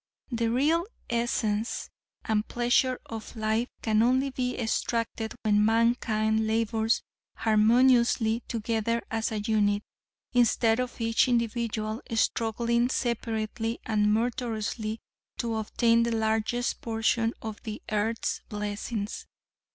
The 0.31 0.47
real 0.49 0.87
essence 1.11 1.91
and 2.25 2.47
pleasure 2.47 2.99
of 3.05 3.35
life 3.35 3.67
can 3.83 4.01
only 4.01 4.31
be 4.31 4.57
extracted 4.57 5.35
when 5.43 5.63
mankind 5.63 6.47
labors 6.47 7.03
harmoniously 7.35 8.41
together 8.47 9.03
as 9.11 9.31
a 9.31 9.41
unit, 9.41 9.83
instead 10.33 10.79
of 10.79 10.99
each 10.99 11.27
individual 11.27 12.01
struggling 12.15 12.89
separately 12.89 13.79
and 13.85 14.11
murderously 14.11 15.01
to 15.37 15.55
obtain 15.57 16.01
the 16.01 16.15
largest 16.15 16.81
portion 16.81 17.35
of 17.43 17.61
the 17.61 17.79
earth's 17.91 18.41
blessings. 18.49 19.27